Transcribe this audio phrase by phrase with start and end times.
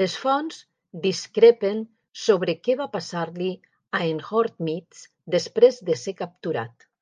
[0.00, 0.58] Les fonts
[1.06, 1.82] discrepen
[2.26, 3.50] sobre què va passar-li
[4.00, 5.04] a en Hormizd
[5.38, 6.92] després de ser capturat.